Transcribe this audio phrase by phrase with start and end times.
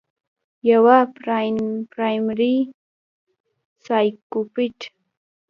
[0.69, 0.97] يوه
[1.91, 2.55] پرائمري
[3.85, 4.79] سايکوپېت